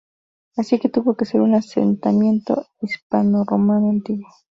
Así 0.57 0.79
que 0.79 0.89
tuvo 0.89 1.15
que 1.15 1.25
ser 1.25 1.41
un 1.41 1.53
asentamiento 1.53 2.65
hispanorromano 2.81 3.89
antiguo. 3.91 4.27